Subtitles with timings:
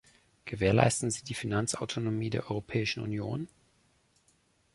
[0.45, 3.47] Gewährleisten sie die Finanzautonomie der Europäischen Union?